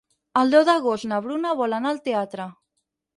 [0.39, 2.49] El deu d'agost na Bruna vol anar al teatre.